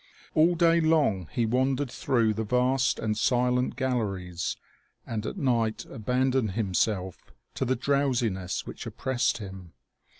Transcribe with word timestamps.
All 0.33 0.55
day 0.55 0.81
long 0.81 1.27
he 1.31 1.45
wandered 1.45 1.91
through 1.91 2.33
the 2.33 2.43
vast 2.43 2.97
and 2.97 3.15
silent 3.15 3.75
gal 3.75 3.97
leries, 3.99 4.57
and 5.05 5.27
at 5.27 5.37
night 5.37 5.85
abandoned 5.85 6.53
himself 6.53 7.19
to 7.53 7.65
the 7.65 7.75
drowsi 7.75 8.31
ness 8.31 8.65
which 8.65 8.87
oppressed 8.87 9.37
him. 9.37 9.73